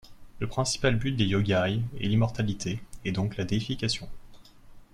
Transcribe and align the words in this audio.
Le 0.39 0.47
principal 0.47 0.95
but 0.95 1.11
des 1.11 1.25
yāoguài 1.27 1.79
est 1.99 2.07
l'immortalité 2.07 2.81
et 3.05 3.11
donc 3.11 3.37
la 3.37 3.45
déification. 3.45 4.09